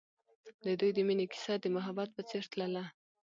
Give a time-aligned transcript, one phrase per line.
[0.63, 2.85] د دوی د مینې کیسه د محبت په څېر تلله.